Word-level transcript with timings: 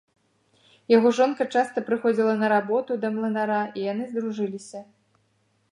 Яго 0.97 1.09
жонка 1.17 1.47
часта 1.57 1.77
прыходзіла 1.89 2.33
на 2.41 2.47
работу 2.55 2.91
да 3.05 3.13
млынара, 3.17 3.61
і 3.79 3.87
яны 3.91 4.03
здружыліся. 4.15 4.79